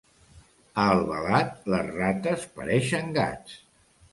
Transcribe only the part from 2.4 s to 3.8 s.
pareixen gats.